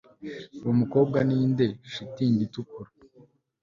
[0.61, 2.89] Uwo mukobwa ninde shitingi itukura